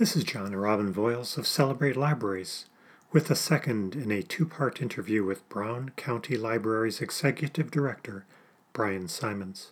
[0.00, 2.64] This is John Robin Voiles of Celebrate Libraries,
[3.12, 8.24] with a second in a two part interview with Brown County Library's Executive Director,
[8.72, 9.70] Brian Simons.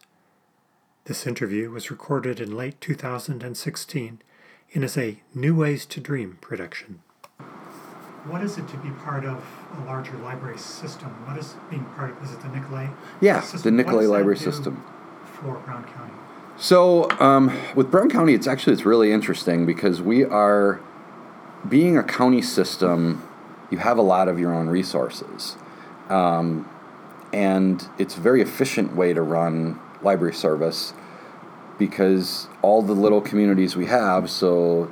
[1.06, 4.20] This interview was recorded in late 2016
[4.74, 7.00] and is a New Ways to Dream production.
[8.26, 9.42] What is it to be part of
[9.78, 11.08] a larger library system?
[11.26, 12.22] What is being part of?
[12.22, 12.90] Is it the Nicolet?
[13.22, 13.74] Yeah, system?
[13.74, 14.84] the Nicolet Library System.
[15.24, 16.12] for Brown County.
[16.60, 20.80] So um, with Brown County, it's actually it's really interesting because we are
[21.68, 23.22] being a county system.
[23.70, 25.54] You have a lot of your own resources,
[26.08, 26.68] um,
[27.32, 30.94] and it's a very efficient way to run library service
[31.78, 34.90] because all the little communities we have, so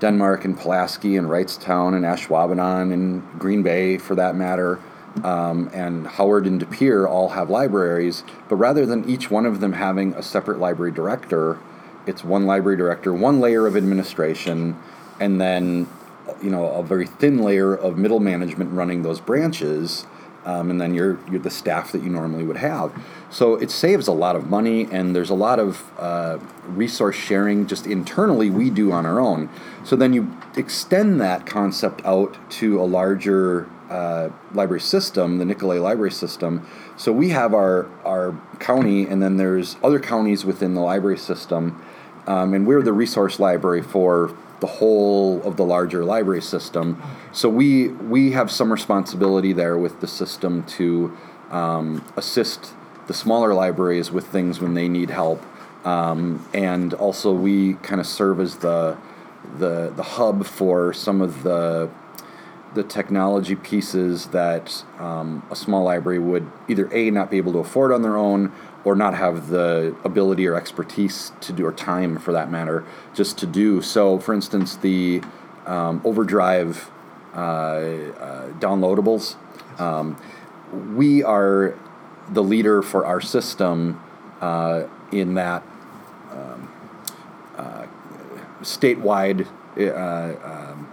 [0.00, 4.80] Denmark and Pulaski and Wrightstown and Ashwaubenon and Green Bay, for that matter,
[5.24, 8.24] um, and Howard and De Pere all have libraries.
[8.48, 11.58] But rather than each one of them having a separate library director,
[12.06, 14.80] it's one library director, one layer of administration,
[15.18, 15.88] and then
[16.42, 20.06] you know a very thin layer of middle management running those branches.
[20.44, 22.92] Um, and then you're you're the staff that you normally would have.
[23.30, 27.66] So it saves a lot of money, and there's a lot of uh, resource sharing
[27.66, 29.48] just internally we do on our own.
[29.82, 35.80] So then you extend that concept out to a larger uh, library system, the Nicolet
[35.80, 36.66] Library System.
[36.96, 41.82] So we have our our county, and then there's other counties within the library system,
[42.26, 47.00] um, and we're the resource library for the whole of the larger library system.
[47.32, 51.16] So we we have some responsibility there with the system to
[51.50, 52.72] um, assist
[53.06, 55.42] the smaller libraries with things when they need help,
[55.86, 58.96] um, and also we kind of serve as the
[59.58, 61.88] the the hub for some of the
[62.74, 67.58] the technology pieces that um, a small library would either a not be able to
[67.58, 68.52] afford on their own
[68.84, 73.38] or not have the ability or expertise to do or time for that matter just
[73.38, 75.22] to do so for instance the
[75.66, 76.90] um, overdrive
[77.34, 79.36] uh, uh, downloadables
[79.80, 80.20] um,
[80.94, 81.74] we are
[82.30, 84.02] the leader for our system
[84.40, 85.62] uh, in that
[86.32, 86.72] um,
[87.56, 87.86] uh,
[88.62, 89.46] statewide
[89.78, 90.88] uh, um,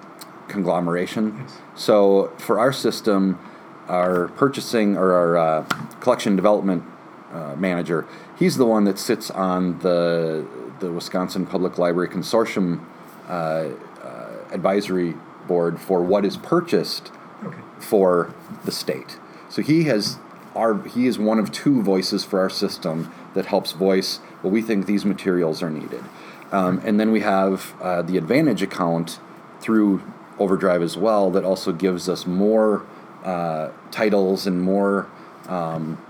[0.48, 1.36] conglomeration.
[1.40, 1.58] Yes.
[1.76, 3.40] So for our system,
[3.88, 5.64] our purchasing or our uh,
[6.00, 6.84] collection development
[7.32, 8.06] uh, manager,
[8.38, 10.46] he's the one that sits on the
[10.80, 12.84] the Wisconsin Public Library Consortium
[13.30, 15.16] uh, uh, advisory
[15.48, 17.12] board for what is purchased
[17.46, 17.58] Okay.
[17.80, 19.18] for the state.
[19.50, 20.18] So he has
[20.56, 24.62] our he is one of two voices for our system that helps voice well we
[24.62, 26.04] think these materials are needed.
[26.52, 29.20] Um, and then we have uh, the Advantage account
[29.60, 30.04] through
[30.40, 32.86] Overdrive as well that also gives us more
[33.24, 35.08] uh, titles and more
[35.48, 36.04] um,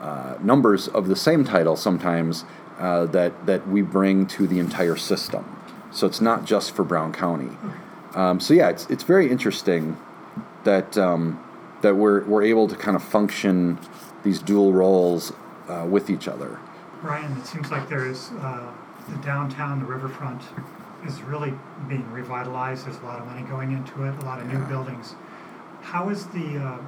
[0.00, 2.44] uh, numbers of the same title sometimes
[2.78, 5.44] uh, that that we bring to the entire system.
[5.90, 7.56] So it's not just for Brown County.
[8.14, 9.96] Um, so yeah, it's it's very interesting
[10.64, 11.42] that um,
[11.82, 13.78] that we're we're able to kind of function
[14.22, 15.32] these dual roles
[15.68, 16.58] uh, with each other.
[17.00, 18.70] Brian, it seems like there's uh,
[19.08, 20.42] the downtown, the riverfront
[21.06, 21.52] is really
[21.88, 22.86] being revitalized.
[22.86, 25.14] There's a lot of money going into it, a lot of new buildings.
[25.82, 26.78] How is the uh,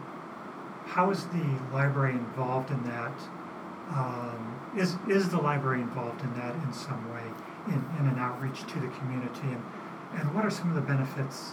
[0.87, 3.13] how is the library involved in that?
[3.91, 7.23] Um, is is the library involved in that in some way,
[7.69, 9.63] in, in an outreach to the community, and
[10.15, 11.53] and what are some of the benefits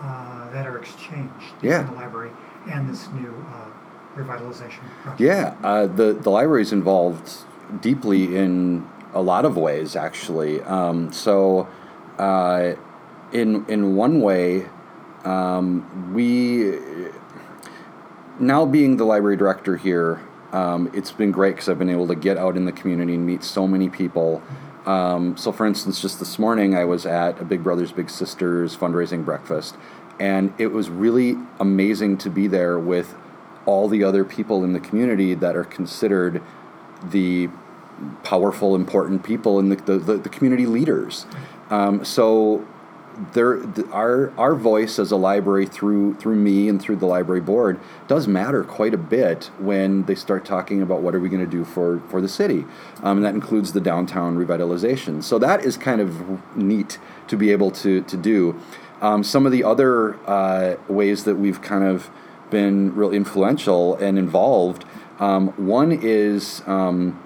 [0.00, 1.80] uh, that are exchanged Yeah.
[1.80, 2.30] in the library
[2.70, 5.20] and this new uh, revitalization project?
[5.20, 7.30] Yeah, uh, the the library is involved
[7.80, 10.60] deeply in a lot of ways, actually.
[10.62, 11.66] Um, so,
[12.18, 12.74] uh,
[13.32, 14.66] in in one way,
[15.24, 16.78] um, we
[18.38, 20.20] now being the library director here,
[20.52, 23.26] um, it's been great because I've been able to get out in the community and
[23.26, 24.42] meet so many people.
[24.86, 28.76] Um, so, for instance, just this morning I was at a Big Brothers Big Sisters
[28.76, 29.76] fundraising breakfast,
[30.20, 33.14] and it was really amazing to be there with
[33.66, 36.42] all the other people in the community that are considered
[37.02, 37.48] the
[38.22, 41.26] powerful, important people and the, the, the, the community leaders.
[41.70, 42.66] Um, so
[43.32, 47.40] there, the, our our voice as a library through through me and through the library
[47.40, 47.78] board
[48.08, 51.50] does matter quite a bit when they start talking about what are we going to
[51.50, 52.64] do for for the city,
[53.02, 55.22] um, and that includes the downtown revitalization.
[55.22, 58.60] So that is kind of neat to be able to to do.
[59.00, 62.10] Um, some of the other uh, ways that we've kind of
[62.50, 64.84] been real influential and involved.
[65.18, 67.22] Um, one is um,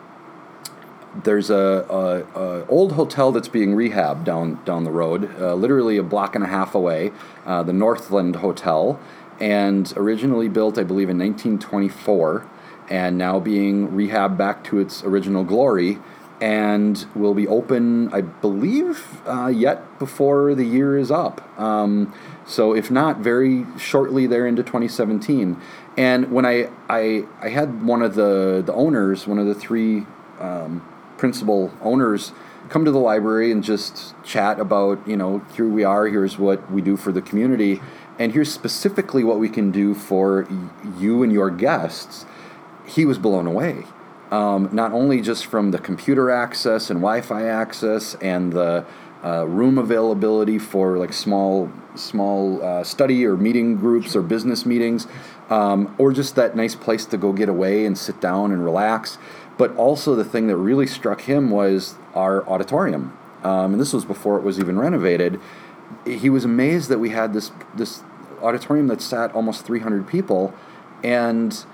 [1.25, 5.97] there's a, a, a old hotel that's being rehabbed down down the road, uh, literally
[5.97, 7.13] a block and a half away,
[7.47, 9.01] uh, the Northland Hotel,
[9.41, 12.47] and originally built, I believe, in 1924,
[12.91, 15.99] and now being rehabbed back to its original glory
[16.41, 21.43] and will be open, I believe, uh, yet before the year is up.
[21.59, 22.15] Um,
[22.47, 25.61] so if not, very shortly there into 2017.
[25.97, 30.07] And when I, I, I had one of the, the owners, one of the three
[30.39, 30.87] um,
[31.19, 32.33] principal owners,
[32.69, 36.71] come to the library and just chat about, you know, here we are, here's what
[36.71, 37.81] we do for the community,
[38.19, 40.47] and here's specifically what we can do for
[40.99, 42.27] you and your guests,
[42.87, 43.85] he was blown away.
[44.31, 48.85] Um, not only just from the computer access and Wi-Fi access and the
[49.25, 55.07] uh, room availability for like small small uh, study or meeting groups or business meetings,
[55.51, 59.19] um, or just that nice place to go get away and sit down and relax.
[59.59, 64.05] But also the thing that really struck him was our auditorium, um, and this was
[64.05, 65.41] before it was even renovated.
[66.07, 68.03] He was amazed that we had this this
[68.41, 70.55] auditorium that sat almost 300 people,
[71.03, 71.65] and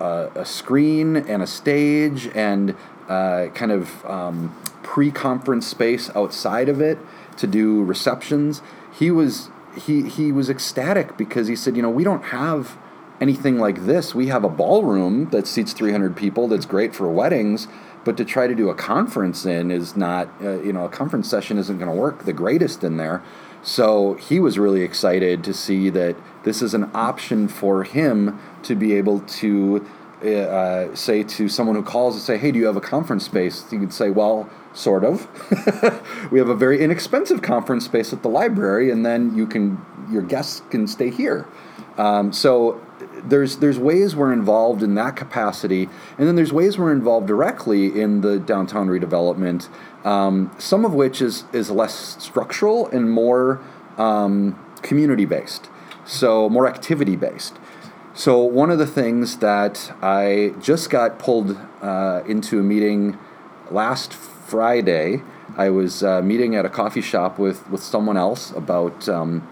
[0.00, 2.76] uh, a screen and a stage and
[3.08, 6.98] uh, kind of um, pre-conference space outside of it
[7.36, 8.62] to do receptions.
[8.92, 12.76] He was he he was ecstatic because he said, you know, we don't have
[13.20, 14.14] anything like this.
[14.14, 17.68] We have a ballroom that seats 300 people that's great for weddings,
[18.04, 21.28] but to try to do a conference in is not, uh, you know, a conference
[21.28, 23.22] session isn't going to work the greatest in there.
[23.62, 28.74] So he was really excited to see that this is an option for him to
[28.74, 29.86] be able to
[30.24, 33.64] uh, say to someone who calls and say, "Hey, do you have a conference space?"
[33.70, 35.26] You could say, "Well, sort of.
[36.30, 39.80] we have a very inexpensive conference space at the library, and then you can
[40.10, 41.46] your guests can stay here."
[41.96, 42.80] Um, so
[43.24, 45.88] there's there's ways we're involved in that capacity,
[46.18, 49.68] and then there's ways we're involved directly in the downtown redevelopment.
[50.04, 53.60] Um, some of which is is less structural and more
[53.98, 55.68] um, community based,
[56.04, 57.58] so more activity based.
[58.12, 63.18] So one of the things that I just got pulled uh, into a meeting
[63.70, 65.22] last Friday.
[65.56, 69.46] I was uh, meeting at a coffee shop with, with someone else about um,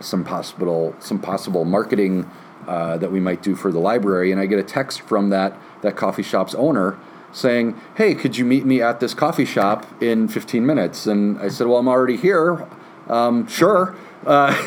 [0.00, 2.28] some possible some possible marketing
[2.66, 5.58] uh, that we might do for the library, and I get a text from that
[5.82, 6.98] that coffee shop's owner
[7.32, 11.48] saying, "Hey, could you meet me at this coffee shop in 15 minutes?" And I
[11.48, 12.66] said, "Well, I'm already here.
[13.08, 13.94] Um, sure.
[14.24, 14.54] Uh,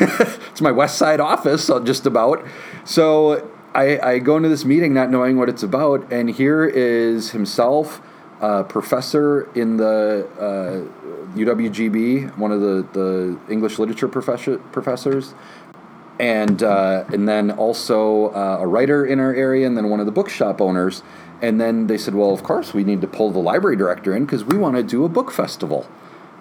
[0.50, 2.44] it's my West Side office, uh, just about."
[2.84, 7.30] So I, I go into this meeting not knowing what it's about, and here is
[7.30, 8.00] himself,
[8.40, 15.34] a professor in the uh, UWGB, one of the, the English literature professor, professors,
[16.20, 20.06] and uh, and then also uh, a writer in our area, and then one of
[20.06, 21.02] the bookshop owners.
[21.42, 24.26] And then they said, well, of course, we need to pull the library director in
[24.26, 25.88] because we want to do a book festival.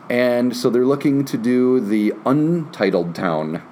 [0.09, 3.63] And so they're looking to do the Untitled Town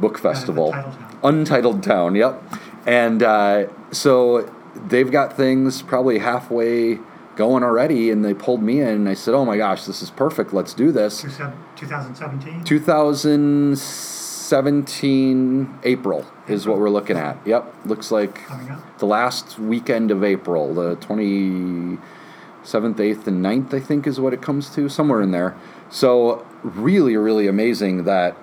[0.00, 0.72] Book Festival.
[0.72, 1.18] Town.
[1.24, 2.42] Untitled Town, yep.
[2.84, 6.98] And uh, so they've got things probably halfway
[7.36, 10.10] going already, and they pulled me in, and I said, oh my gosh, this is
[10.10, 10.52] perfect.
[10.52, 11.22] Let's do this.
[11.76, 12.64] 2017?
[12.64, 14.25] 2017
[15.82, 17.36] April is what we're looking at.
[17.44, 18.40] Yep, looks like
[18.98, 21.98] the last weekend of April, the 27th,
[22.64, 25.56] 8th, and 9th, I think is what it comes to, somewhere in there.
[25.90, 28.36] So, really, really amazing that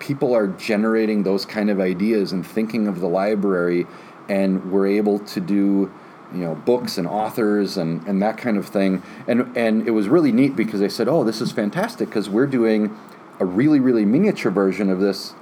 [0.00, 3.86] people are generating those kind of ideas and thinking of the library,
[4.28, 5.92] and we're able to do
[6.32, 10.08] you know books and authors and, and that kind of thing and and it was
[10.08, 12.96] really neat because they said oh this is fantastic because we're doing
[13.38, 15.34] a really really miniature version of this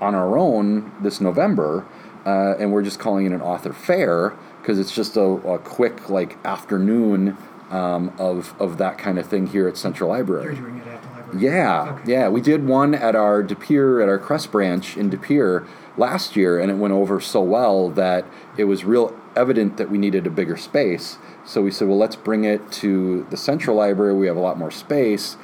[0.00, 1.86] on our own this november
[2.24, 6.10] uh, and we're just calling it an author fair because it's just a, a, quick
[6.10, 7.36] like afternoon
[7.70, 11.02] um, of, of that kind of thing here at central library You're doing it at
[11.02, 12.12] the library yeah okay.
[12.12, 15.66] yeah we did one at our de Pere at our crest branch in de Pere
[15.96, 18.24] last year and it went over so well that
[18.56, 21.18] it was real evident that we needed a bigger space.
[21.44, 24.14] So we said, well, let's bring it to the central library.
[24.14, 25.36] We have a lot more space,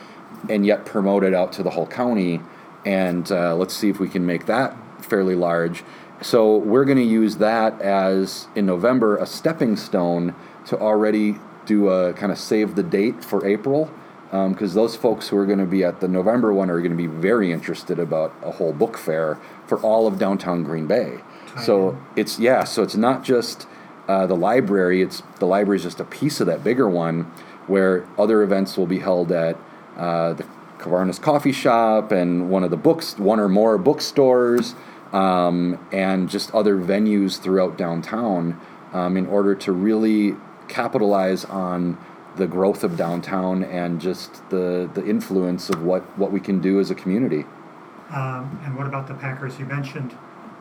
[0.48, 2.40] and yet promote it out to the whole county.
[2.84, 5.84] And uh, let's see if we can make that fairly large.
[6.20, 10.34] So we're going to use that as in November a stepping stone
[10.66, 11.36] to already
[11.66, 13.90] do a kind of save the date for April.
[14.30, 16.90] Because um, those folks who are going to be at the November one are going
[16.90, 21.18] to be very interested about a whole book fair for all of downtown Green Bay.
[21.62, 23.66] So it's yeah, so it's not just
[24.08, 25.02] uh, the library.
[25.02, 27.30] It's the library is just a piece of that bigger one,
[27.66, 29.58] where other events will be held at
[29.98, 30.46] uh, the
[30.82, 34.74] Kavarna's Coffee Shop and one of the books, one or more bookstores,
[35.12, 38.60] um, and just other venues throughout downtown,
[38.92, 40.36] um, in order to really
[40.68, 41.98] capitalize on
[42.36, 46.80] the growth of downtown and just the the influence of what what we can do
[46.80, 47.44] as a community.
[48.10, 49.58] Um, and what about the Packers?
[49.58, 50.16] You mentioned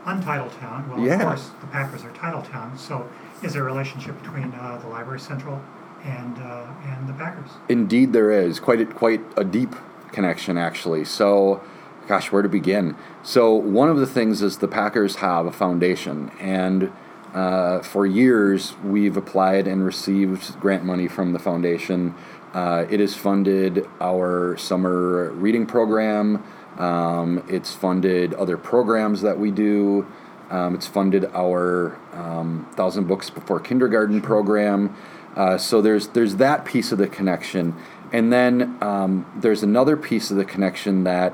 [0.05, 0.89] Untitled Town.
[0.89, 1.15] Well, Yeah.
[1.15, 2.77] of course, the Packers are Title Town.
[2.77, 3.07] So,
[3.43, 5.61] is there a relationship between uh, the Library Central
[6.03, 7.51] and uh, and the Packers.
[7.69, 9.75] Indeed, there is quite a, quite a deep
[10.11, 11.05] connection, actually.
[11.05, 11.61] So,
[12.07, 12.95] gosh, where to begin?
[13.23, 16.91] So, one of the things is the Packers have a foundation, and
[17.33, 22.13] uh, for years we've applied and received grant money from the foundation.
[22.53, 26.43] Uh, it has funded our summer reading program.
[26.77, 30.05] Um, it's funded other programs that we do.
[30.49, 34.93] Um, it's funded our um, Thousand Books Before Kindergarten program.
[35.35, 37.73] Uh, so there's there's that piece of the connection,
[38.11, 41.33] and then um, there's another piece of the connection that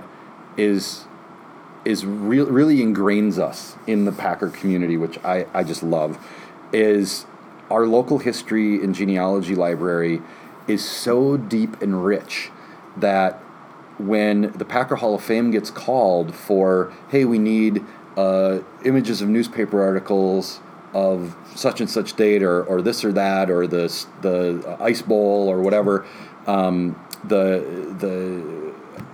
[0.58, 1.06] is
[1.86, 6.18] is re- really ingrains us in the Packer community, which I, I just love,
[6.74, 7.26] is
[7.70, 10.22] our local history and genealogy library
[10.68, 12.52] is so deep and rich
[12.98, 13.36] that
[13.98, 17.84] when the Packer Hall of Fame gets called for, hey, we need
[18.18, 20.60] uh, images of newspaper articles
[20.94, 25.48] of such and such date or, or this or that or the, the ice bowl
[25.48, 26.06] or whatever,
[26.48, 28.74] um, the, the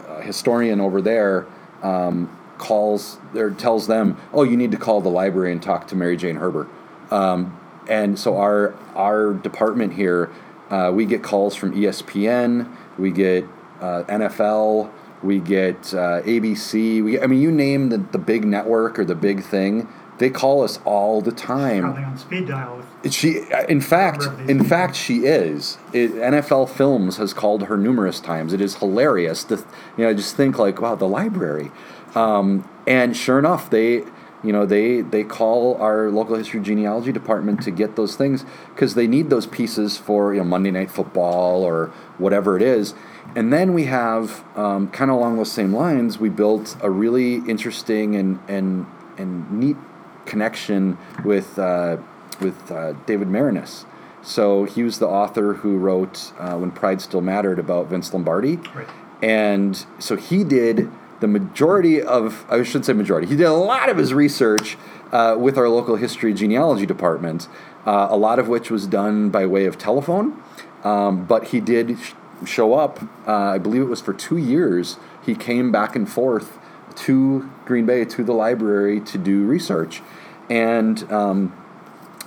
[0.09, 1.45] uh, historian over there
[1.81, 5.95] um, calls or tells them, oh, you need to call the library and talk to
[5.95, 6.67] Mary Jane Herber.
[7.11, 7.59] Um,
[7.89, 10.31] and so our, our department here,
[10.69, 13.43] uh, we get calls from ESPN, we get
[13.81, 17.03] uh, NFL, we get uh, ABC.
[17.03, 19.87] We, I mean, you name the, the big network or the big thing,
[20.19, 21.83] they call us all the time.
[21.83, 22.81] Probably on speed dial.
[23.09, 25.77] She, in fact, in fact, she is.
[25.91, 28.53] It, NFL Films has called her numerous times.
[28.53, 29.57] It is hilarious to,
[29.97, 31.71] you know, I just think like, wow, the library,
[32.15, 34.03] um, and sure enough, they,
[34.43, 38.95] you know, they they call our local history genealogy department to get those things because
[38.95, 42.93] they need those pieces for you know Monday Night Football or whatever it is.
[43.35, 47.37] And then we have, um, kind of along those same lines, we built a really
[47.49, 48.85] interesting and and
[49.17, 49.77] and neat
[50.25, 51.97] connection with uh,
[52.41, 53.85] with uh, David Maraniss.
[54.21, 58.57] So he was the author who wrote uh, "When Pride Still Mattered" about Vince Lombardi,
[58.75, 58.87] Right.
[59.21, 60.89] and so he did
[61.19, 63.27] the majority of I should say majority.
[63.27, 64.77] He did a lot of his research
[65.11, 67.47] uh, with our local history genealogy department.
[67.85, 70.41] Uh, a lot of which was done by way of telephone,
[70.85, 72.13] um, but he did sh-
[72.45, 73.03] show up.
[73.27, 74.95] Uh, I believe it was for two years.
[75.25, 76.57] He came back and forth
[76.95, 80.01] to Green Bay to the library to do research,
[80.49, 81.55] and um,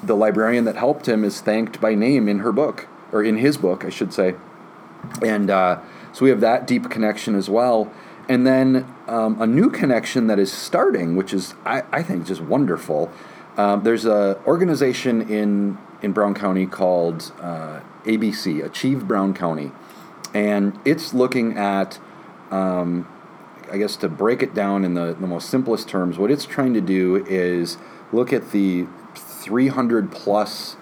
[0.02, 3.56] the librarian that helped him is thanked by name in her book or in his
[3.56, 4.34] book, I should say.
[5.22, 5.80] And uh,
[6.12, 7.92] so we have that deep connection as well.
[8.28, 12.40] And then um, a new connection that is starting, which is I, I think just
[12.40, 13.10] wonderful.
[13.56, 19.70] Um, there's a organization in in Brown County called uh, ABC, Achieve Brown County,
[20.34, 21.98] and it's looking at
[22.50, 23.08] um,
[23.70, 26.74] I guess to break it down in the, the most simplest terms, what it's trying
[26.74, 27.78] to do is
[28.12, 30.76] look at the 300 plus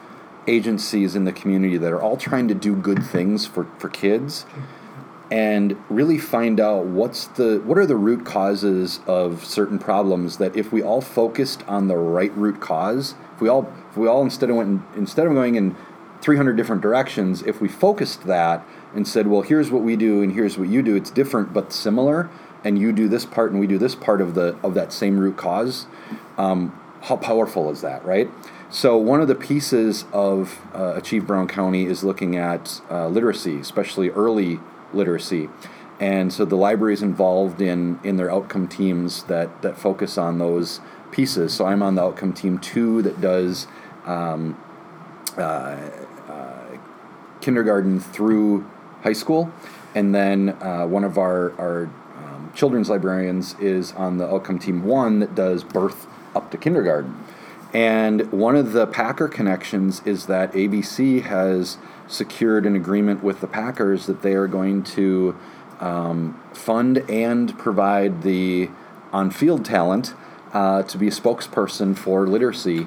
[0.47, 4.45] agencies in the community that are all trying to do good things for, for kids
[5.31, 10.55] and really find out what's the what are the root causes of certain problems that
[10.55, 14.23] if we all focused on the right root cause if we all if we all
[14.23, 15.75] instead of went instead of going in
[16.21, 20.33] 300 different directions if we focused that and said well here's what we do and
[20.33, 22.31] here's what you do it's different but similar
[22.65, 25.19] and you do this part and we do this part of the of that same
[25.19, 25.87] root cause
[26.39, 28.31] um, how powerful is that right?
[28.71, 33.61] So one of the pieces of uh, achieve brown county is looking at uh, literacy
[33.61, 34.59] especially early
[34.93, 35.49] literacy.
[36.01, 40.39] And so the library is involved in in their outcome teams that that focus on
[40.39, 40.81] those
[41.13, 41.53] pieces.
[41.55, 43.69] So i'm on the outcome team two that does
[44.07, 44.61] um,
[45.37, 45.77] uh,
[46.29, 46.79] uh,
[47.41, 48.69] kindergarten through
[49.03, 49.53] high school.
[49.95, 51.91] And then uh, one of our our
[52.55, 57.15] children's librarians is on the outcome team one that does birth up to kindergarten
[57.73, 63.47] and one of the packer connections is that abc has secured an agreement with the
[63.47, 65.37] packers that they are going to
[65.81, 68.71] um, fund and provide the
[69.13, 70.15] on-field talent
[70.53, 72.87] uh, to be a spokesperson for literacy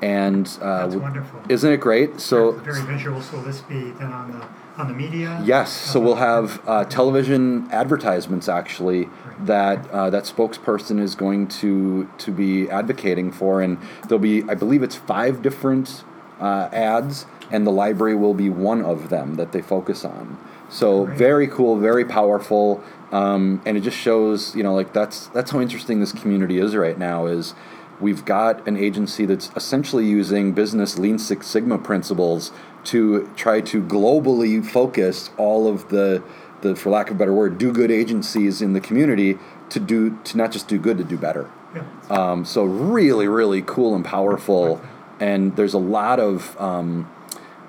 [0.00, 1.40] and uh, That's wonderful.
[1.48, 3.20] isn't it great so very visual.
[3.20, 5.40] So this be then on the on the media?
[5.44, 9.08] Yes, so we'll have uh, television advertisements actually
[9.40, 14.54] that uh, that spokesperson is going to to be advocating for, and there'll be I
[14.54, 16.04] believe it's five different
[16.40, 20.38] uh, ads, and the library will be one of them that they focus on.
[20.68, 25.50] So very cool, very powerful, um, and it just shows you know like that's that's
[25.50, 27.54] how interesting this community is right now is.
[28.00, 32.50] We've got an agency that's essentially using business Lean Six Sigma principles
[32.84, 36.22] to try to globally focus all of the,
[36.62, 39.38] the for lack of a better word, do good agencies in the community
[39.70, 41.50] to do to not just do good, to do better.
[41.74, 41.84] Yeah.
[42.10, 44.80] Um, so really, really cool and powerful.
[45.20, 47.08] And there's a lot of um,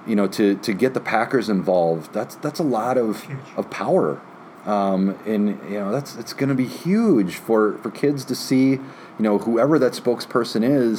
[0.06, 3.38] you know, to, to get the Packers involved, that's that's a lot of, Huge.
[3.56, 4.22] of power.
[4.66, 8.70] Um, and you know that's it's going to be huge for, for kids to see
[8.70, 8.80] you
[9.20, 10.98] know whoever that spokesperson is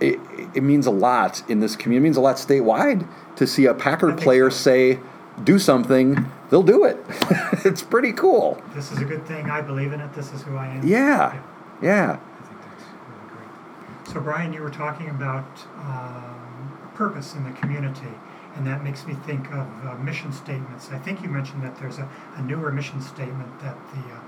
[0.00, 0.18] it,
[0.54, 3.74] it means a lot in this community it means a lot statewide to see a
[3.74, 4.56] Packer player so.
[4.56, 4.98] say
[5.44, 6.98] do something they'll do it
[7.64, 9.50] it's pretty cool This is a good thing.
[9.50, 10.12] I believe in it.
[10.14, 10.86] This is who I am.
[10.86, 11.40] yeah
[11.82, 14.12] yeah I think that's really great.
[14.12, 15.46] So, Brian, you were talking about
[15.78, 18.12] um, purpose in the community,
[18.56, 20.90] and that makes me think of uh, mission statements.
[20.90, 24.20] I think you mentioned that there's a, a newer mission statement that the uh,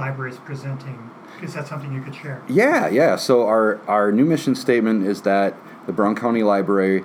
[0.00, 1.10] library is presenting.
[1.42, 2.42] Is that something you could share?
[2.48, 3.16] Yeah, yeah.
[3.16, 5.54] So our our new mission statement is that
[5.86, 7.04] the Brown County Library,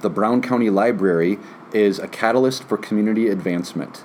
[0.00, 1.38] the Brown County Library,
[1.72, 4.04] is a catalyst for community advancement.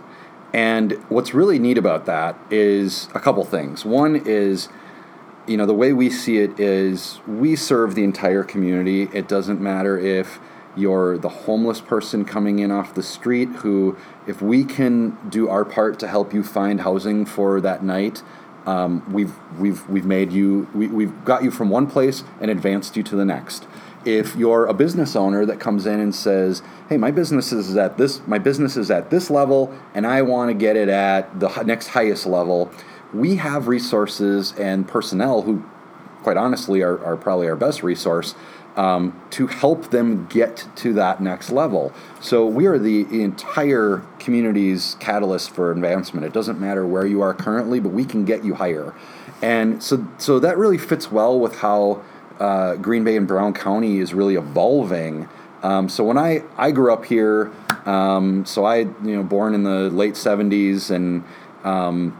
[0.53, 3.85] And what's really neat about that is a couple things.
[3.85, 4.67] One is,
[5.47, 9.03] you know, the way we see it is we serve the entire community.
[9.13, 10.39] It doesn't matter if
[10.75, 13.97] you're the homeless person coming in off the street who,
[14.27, 18.23] if we can do our part to help you find housing for that night,
[18.65, 22.95] um, we've we've we've made you we, we've got you from one place and advanced
[22.97, 23.67] you to the next.
[24.05, 27.97] If you're a business owner that comes in and says hey my business is at
[27.97, 31.49] this my business is at this level and i want to get it at the
[31.63, 32.71] next highest level
[33.13, 35.63] we have resources and personnel who
[36.23, 38.35] quite honestly are, are probably our best resource
[38.75, 41.91] um, to help them get to that next level.
[42.21, 46.25] So we are the entire community's catalyst for advancement.
[46.25, 48.93] It doesn't matter where you are currently, but we can get you higher.
[49.41, 52.03] And so, so that really fits well with how
[52.39, 55.27] uh, Green Bay and Brown County is really evolving.
[55.61, 57.51] Um, so when I, I grew up here,
[57.85, 61.23] um, so I you know born in the late '70s and
[61.63, 62.17] um,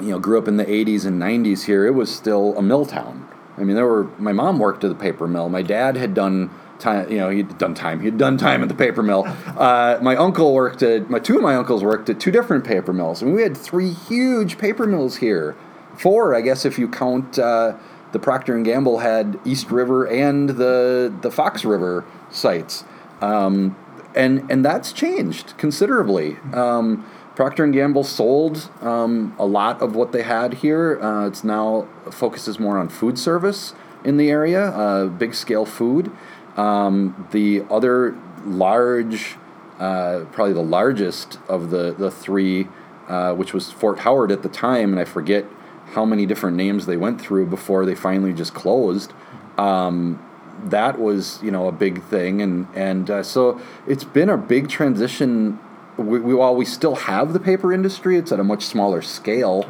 [0.00, 2.86] you know, grew up in the 80s and 90s here, it was still a mill
[2.86, 3.28] town.
[3.56, 5.48] I mean, there were, my mom worked at the paper mill.
[5.48, 8.00] My dad had done time, you know, he'd done time.
[8.00, 9.24] He'd done time at the paper mill.
[9.46, 12.92] Uh, my uncle worked at, my two of my uncles worked at two different paper
[12.92, 13.22] mills.
[13.22, 15.56] I mean, we had three huge paper mills here.
[15.96, 17.76] Four, I guess, if you count uh,
[18.12, 22.84] the Procter and Gamble had East River and the the Fox River sites.
[23.20, 23.76] Um,
[24.14, 26.36] and and that's changed considerably.
[26.52, 27.04] Um,
[27.38, 31.00] Procter and Gamble sold um, a lot of what they had here.
[31.00, 36.10] Uh, it's now focuses more on food service in the area, uh, big scale food.
[36.56, 39.36] Um, the other large,
[39.78, 42.66] uh, probably the largest of the the three,
[43.06, 45.44] uh, which was Fort Howard at the time, and I forget
[45.92, 49.12] how many different names they went through before they finally just closed.
[49.56, 50.20] Um,
[50.64, 54.68] that was you know a big thing, and and uh, so it's been a big
[54.68, 55.60] transition.
[55.98, 59.68] We, we, while we still have the paper industry, it's at a much smaller scale,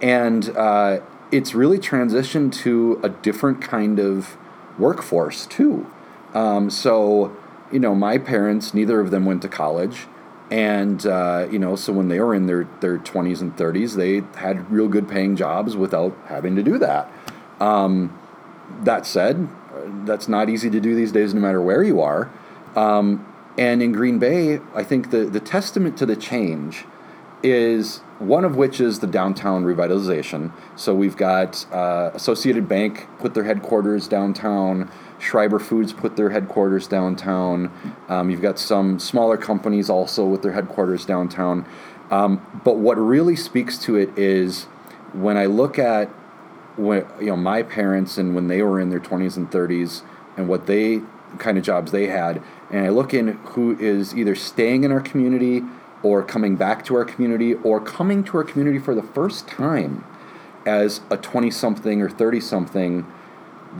[0.00, 4.36] and uh, it's really transitioned to a different kind of
[4.78, 5.86] workforce too.
[6.34, 7.36] Um, so
[7.72, 10.06] you know, my parents, neither of them went to college.
[10.50, 14.22] And uh, you know, so when they were in their their twenties and thirties, they
[14.36, 17.10] had real good paying jobs without having to do that.
[17.58, 18.16] Um,
[18.84, 19.48] that said,
[20.04, 22.30] that's not easy to do these days, no matter where you are.
[22.76, 23.26] Um,
[23.58, 26.84] and in Green Bay, I think the the testament to the change
[27.42, 30.50] is one of which is the downtown revitalization.
[30.74, 34.90] So we've got uh, Associated Bank put their headquarters downtown.
[35.18, 37.70] Schreiber Foods put their headquarters downtown.
[38.08, 41.66] Um, you've got some smaller companies also with their headquarters downtown.
[42.10, 44.64] Um, but what really speaks to it is
[45.12, 46.08] when I look at
[46.76, 50.02] when you know my parents and when they were in their 20s and 30s
[50.36, 51.00] and what they
[51.38, 55.00] kind of jobs they had, and I look in who is either staying in our
[55.00, 55.62] community
[56.02, 60.04] or coming back to our community or coming to our community for the first time
[60.64, 63.06] as a 20 something or 30 something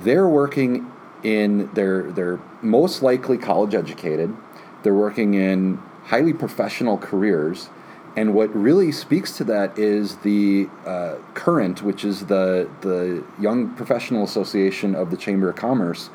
[0.03, 0.91] they're working
[1.23, 4.35] in they're they're most likely college educated.
[4.83, 7.71] They're working in highly professional careers.
[8.17, 13.75] And what really speaks to that is the uh, current which is the the young
[13.75, 16.11] professional association of the chamber of commerce.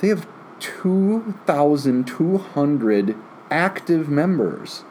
[0.00, 0.26] They have
[0.60, 3.16] 2200
[3.50, 4.84] active members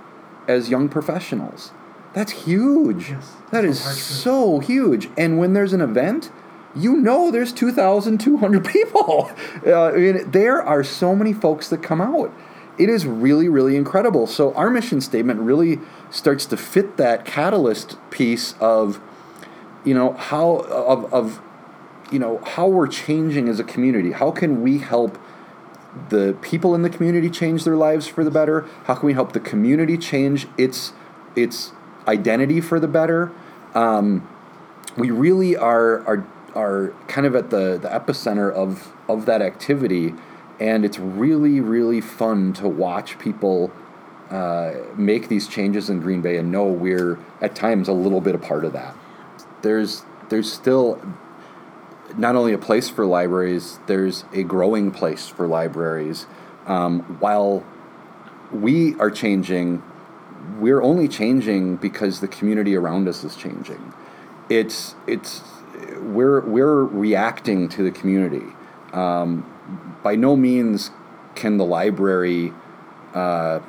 [0.48, 1.72] as young professionals
[2.14, 6.32] that's huge Yes, that is so huge and when there's an event
[6.76, 9.32] you know there's 2,200 people.
[9.66, 12.32] Uh, I mean, there are so many folks that come out.
[12.78, 14.28] It is really, really incredible.
[14.28, 15.80] So our mission statement really
[16.12, 19.00] starts to fit that catalyst piece of,
[19.86, 21.42] you know, how of, of
[22.12, 24.12] you know how we're changing as a community.
[24.12, 25.18] How can we help
[26.10, 28.68] the people in the community change their lives for the better?
[28.86, 30.94] How can we help the community change its
[31.36, 31.72] its
[32.08, 33.32] identity for the better?
[33.74, 34.28] Um,
[34.98, 40.14] we really are are are kind of at the, the epicenter of of that activity
[40.60, 43.72] and it's really really fun to watch people
[44.30, 48.34] uh, make these changes in Green Bay and know we're at times a little bit
[48.34, 48.96] a part of that.
[49.62, 51.00] There's there's still
[52.18, 56.28] not only a place for libraries, there's a growing place for libraries.
[56.66, 57.66] Um, while
[58.52, 59.84] we are changing,
[60.60, 63.94] we're only changing because the community around us is changing.
[64.50, 65.42] It's it's
[66.00, 68.46] we're we're reacting to the community.
[68.94, 70.92] Um, by no means
[71.34, 72.54] can the library
[73.14, 73.60] uh,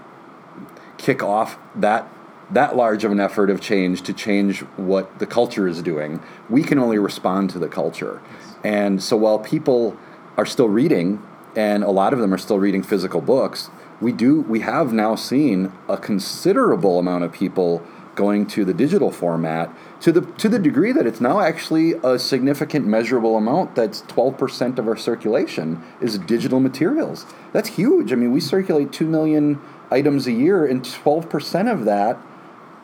[0.98, 2.08] kick off that
[2.50, 6.22] that large of an effort of change to change what the culture is doing.
[6.48, 8.22] We can only respond to the culture.
[8.62, 9.96] And so while people
[10.36, 11.22] are still reading,
[11.56, 15.14] and a lot of them are still reading physical books, we do we have now
[15.14, 17.82] seen a considerable amount of people
[18.14, 22.18] going to the digital format to the to the degree that it's now actually a
[22.18, 27.26] significant measurable amount that's 12% of our circulation is digital materials.
[27.52, 28.12] That's huge.
[28.12, 32.18] I mean, we circulate 2 million items a year and 12% of that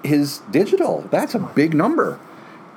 [0.02, 1.06] is digital.
[1.10, 2.18] That's a big number.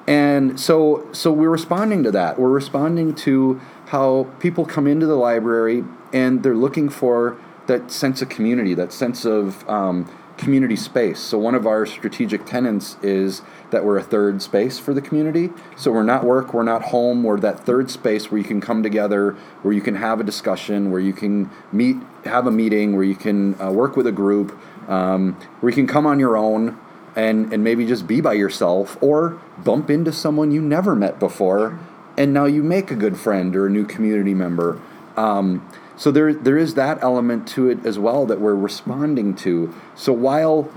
[0.07, 2.39] And so so we're responding to that.
[2.39, 5.83] We're responding to how people come into the library
[6.13, 11.19] and they're looking for that sense of community, that sense of um, community space.
[11.19, 15.49] So one of our strategic tenants is that we're a third space for the community.
[15.75, 18.83] So we're not work, we're not home, we're that third space where you can come
[18.83, 23.03] together, where you can have a discussion, where you can meet, have a meeting, where
[23.03, 24.57] you can uh, work with a group,
[24.89, 26.77] um, where you can come on your own
[27.15, 31.79] and and maybe just be by yourself or bump into someone you never met before
[32.17, 34.81] and now you make a good friend or a new community member.
[35.17, 39.73] Um, so there there is that element to it as well that we're responding to.
[39.95, 40.69] So while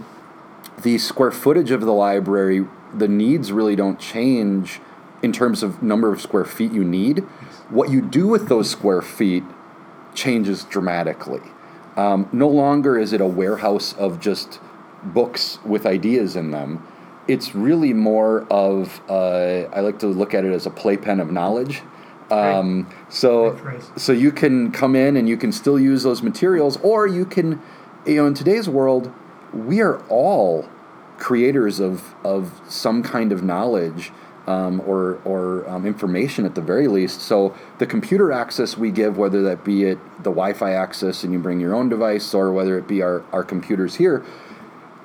[0.83, 4.81] the square footage of the library the needs really don't change
[5.23, 7.19] in terms of number of square feet you need
[7.69, 9.45] what you do with those square feet
[10.15, 11.43] changes dramatically.
[11.97, 14.61] Um, no longer is it a warehouse of just
[15.03, 16.87] books with ideas in them.
[17.27, 21.31] It's really more of uh, I like to look at it as a playpen of
[21.31, 21.83] knowledge.
[22.31, 23.57] Um, so
[23.97, 27.61] so you can come in and you can still use those materials, or you can,
[28.07, 29.13] you know, in today's world,
[29.53, 30.69] we are all
[31.19, 34.13] creators of of some kind of knowledge.
[34.47, 37.21] Um, or, or um, information at the very least.
[37.21, 41.39] So the computer access we give, whether that be it the Wi-Fi access and you
[41.39, 44.25] bring your own device, or whether it be our, our computers here,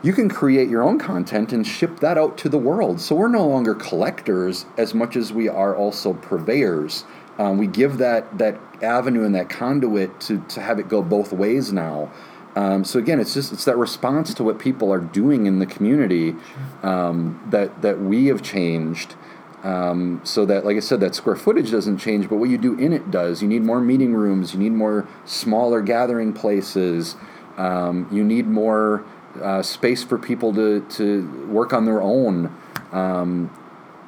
[0.04, 3.00] you can create your own content and ship that out to the world.
[3.00, 7.06] So we're no longer collectors as much as we are also purveyors.
[7.40, 11.32] Um, we give that that avenue and that conduit to, to have it go both
[11.32, 12.12] ways now.
[12.56, 15.66] Um, so again, it's just it's that response to what people are doing in the
[15.66, 16.36] community
[16.84, 19.16] um, that that we have changed.
[19.64, 22.78] Um, so that, like I said, that square footage doesn't change, but what you do
[22.78, 23.42] in it does.
[23.42, 24.54] You need more meeting rooms.
[24.54, 27.16] You need more smaller gathering places.
[27.56, 29.06] Um, you need more
[29.42, 32.56] uh, space for people to, to work on their own.
[32.92, 33.50] Um,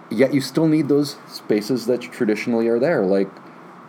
[0.10, 3.30] yet you still need those spaces that traditionally are there, like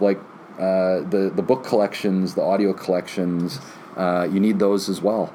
[0.00, 0.18] like
[0.58, 3.60] uh, the the book collections, the audio collections.
[3.96, 5.34] Uh, you need those as well.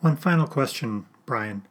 [0.00, 1.66] One final question, Brian.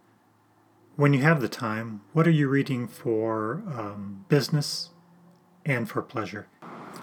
[0.96, 4.90] When you have the time, what are you reading for um, business
[5.66, 6.48] and for pleasure?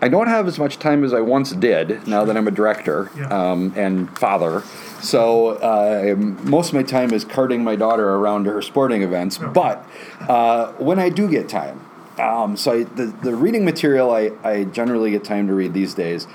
[0.01, 3.11] I don't have as much time as I once did now that I'm a director
[3.17, 3.29] Yeah.
[3.29, 4.63] um, and father.
[5.01, 9.39] So uh, most of my time is carting my daughter around to her sporting events.
[9.39, 9.85] But
[10.29, 11.81] uh, when I do get time,
[12.19, 15.95] um, so I, the the reading material I, I generally get time to read these
[15.95, 16.27] days.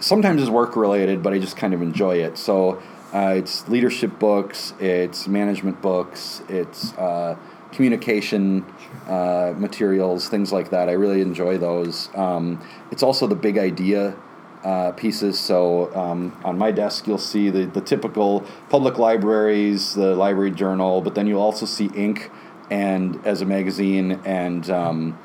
[0.00, 2.38] Sometimes is work related, but I just kind of enjoy it.
[2.38, 2.80] So
[3.12, 7.36] uh, it's leadership books, it's management books, it's uh,
[7.72, 8.64] communication
[9.06, 10.88] uh, materials, things like that.
[10.88, 12.08] I really enjoy those.
[12.14, 14.16] Um, it's also the big idea
[14.64, 15.38] uh, pieces.
[15.38, 21.00] So um, on my desk, you'll see the, the typical public libraries, the library journal,
[21.00, 22.30] but then you'll also see Inc.
[22.70, 25.18] and as a magazine and um,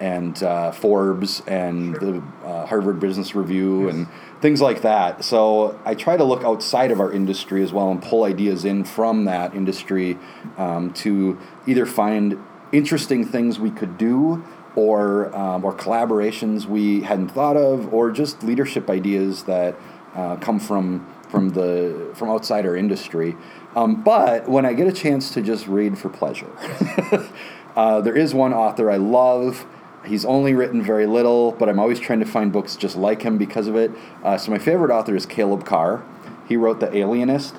[0.00, 4.08] and uh, Forbes and the uh, Harvard Business Review and
[4.40, 5.22] things like that.
[5.24, 8.84] So I try to look outside of our industry as well and pull ideas in
[8.84, 10.18] from that industry
[10.56, 14.42] um, to either find interesting things we could do
[14.74, 19.76] or um, or collaborations we hadn't thought of or just leadership ideas that
[20.14, 23.36] uh, come from from the from outside our industry.
[23.76, 26.50] Um, but when I get a chance to just read for pleasure
[27.76, 29.66] uh, there is one author I love
[30.04, 33.38] He's only written very little, but I'm always trying to find books just like him
[33.38, 33.90] because of it.
[34.24, 36.04] Uh, so my favorite author is Caleb Carr.
[36.48, 37.56] He wrote The Alienist,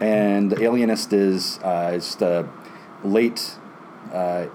[0.00, 2.48] and The Alienist is uh, just a
[3.02, 3.56] late
[4.12, 4.46] uh,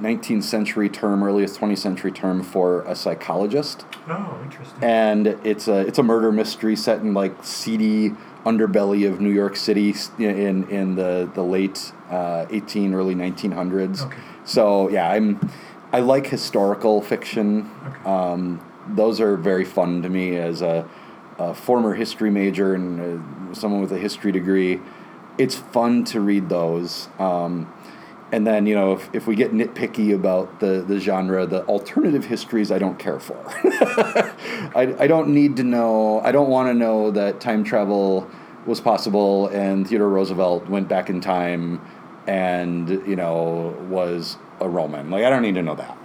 [0.00, 3.84] 19th century term, earliest 20th century term for a psychologist.
[4.08, 4.82] Oh, interesting.
[4.82, 8.10] And it's a it's a murder mystery set in like seedy
[8.44, 14.06] underbelly of New York City in in the the late uh, 18 early 1900s.
[14.06, 14.16] Okay.
[14.44, 15.38] So yeah, I'm
[15.92, 17.70] I like historical fiction.
[17.86, 18.10] Okay.
[18.10, 20.88] Um, those are very fun to me as a,
[21.38, 24.80] a former history major and uh, someone with a history degree.
[25.38, 27.08] It's fun to read those.
[27.18, 27.72] Um,
[28.32, 32.26] and then you know if, if we get nitpicky about the, the genre the alternative
[32.26, 33.36] histories i don't care for
[34.74, 38.30] I, I don't need to know i don't want to know that time travel
[38.66, 41.80] was possible and theodore roosevelt went back in time
[42.26, 45.96] and you know was a roman like i don't need to know that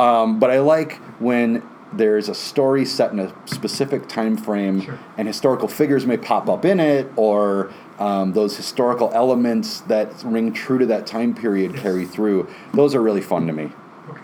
[0.00, 1.62] um, but i like when
[1.94, 4.98] there's a story set in a specific time frame Sure.
[5.18, 10.52] and historical figures may pop up in it or um, those historical elements that ring
[10.52, 11.82] true to that time period Yes.
[11.82, 13.70] carry through those are really fun to me
[14.08, 14.20] Okay.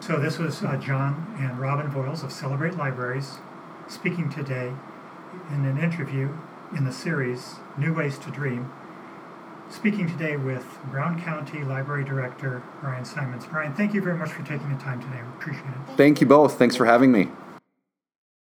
[0.00, 3.38] So this was uh, John and Robin Voiles of Celebrate Libraries
[3.86, 4.72] speaking today
[5.52, 6.30] in an interview
[6.76, 8.70] in the series New Ways to Dream.
[9.70, 13.44] Speaking today with Brown County Library Director Brian Simons.
[13.46, 15.20] Brian, thank you very much for taking the time today.
[15.22, 15.96] We appreciate it.
[15.96, 17.28] thank you both thanks for having me